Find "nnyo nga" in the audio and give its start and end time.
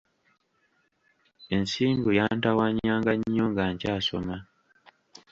3.17-3.63